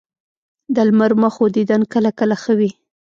[0.75, 2.71] د لمر مخو دیدن کله کله ښه وي